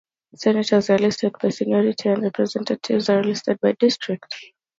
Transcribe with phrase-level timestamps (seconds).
[0.33, 4.33] Senators are listed by seniority, and Representatives are listed by district.